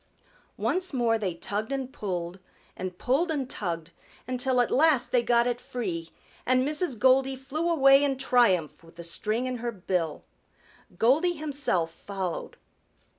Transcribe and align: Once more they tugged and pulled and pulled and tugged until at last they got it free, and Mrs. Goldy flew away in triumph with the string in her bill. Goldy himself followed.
Once 0.57 0.93
more 0.93 1.19
they 1.19 1.35
tugged 1.35 1.71
and 1.71 1.93
pulled 1.93 2.39
and 2.75 2.97
pulled 2.97 3.29
and 3.29 3.47
tugged 3.47 3.91
until 4.27 4.59
at 4.59 4.71
last 4.71 5.11
they 5.11 5.21
got 5.21 5.45
it 5.45 5.61
free, 5.61 6.09
and 6.43 6.67
Mrs. 6.67 6.97
Goldy 6.97 7.35
flew 7.35 7.69
away 7.69 8.03
in 8.03 8.17
triumph 8.17 8.83
with 8.83 8.95
the 8.95 9.03
string 9.03 9.45
in 9.45 9.57
her 9.57 9.71
bill. 9.71 10.23
Goldy 10.97 11.33
himself 11.33 11.91
followed. 11.91 12.57